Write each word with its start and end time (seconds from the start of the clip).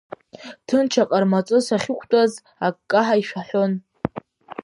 Ҭынч 0.67 0.93
аҟармаҵыс 1.03 1.67
ахьықәтәаз, 1.75 2.31
аккаҳәа 2.67 3.15
ишәаҳәон. 3.21 3.71